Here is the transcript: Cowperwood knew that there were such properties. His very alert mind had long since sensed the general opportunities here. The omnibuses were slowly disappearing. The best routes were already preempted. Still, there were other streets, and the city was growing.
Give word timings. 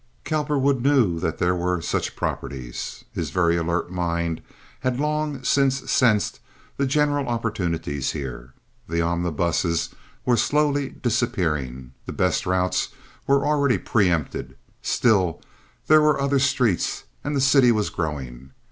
Cowperwood 0.23 0.81
knew 0.81 1.19
that 1.19 1.37
there 1.37 1.55
were 1.55 1.79
such 1.79 2.15
properties. 2.15 3.03
His 3.13 3.29
very 3.29 3.55
alert 3.55 3.91
mind 3.91 4.41
had 4.79 4.99
long 4.99 5.43
since 5.43 5.91
sensed 5.91 6.39
the 6.77 6.87
general 6.87 7.27
opportunities 7.27 8.13
here. 8.13 8.55
The 8.89 9.03
omnibuses 9.03 9.89
were 10.25 10.37
slowly 10.37 10.89
disappearing. 10.89 11.91
The 12.07 12.13
best 12.13 12.47
routes 12.47 12.87
were 13.27 13.45
already 13.45 13.77
preempted. 13.77 14.57
Still, 14.81 15.39
there 15.85 16.01
were 16.01 16.19
other 16.19 16.39
streets, 16.39 17.03
and 17.23 17.35
the 17.35 17.39
city 17.39 17.71
was 17.71 17.91
growing. 17.91 18.53